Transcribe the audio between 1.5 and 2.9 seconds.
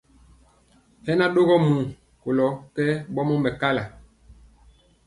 muu kolɔ kɛ